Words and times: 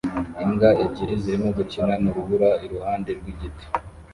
Imbwa 0.43 0.69
ebyiri 0.83 1.15
zirimo 1.23 1.49
gukina 1.57 1.93
mu 2.03 2.09
rubura 2.15 2.49
iruhande 2.65 3.09
rw'igiti 3.19 3.65